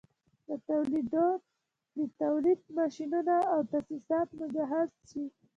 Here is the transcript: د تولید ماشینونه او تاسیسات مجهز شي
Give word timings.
د 1.97 1.99
تولید 2.27 2.59
ماشینونه 2.77 3.35
او 3.53 3.59
تاسیسات 3.71 4.27
مجهز 4.39 4.89
شي 5.09 5.23